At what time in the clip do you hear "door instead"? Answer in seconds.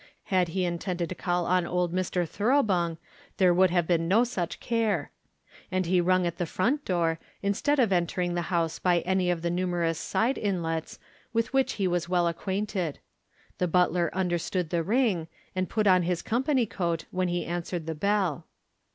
6.85-7.77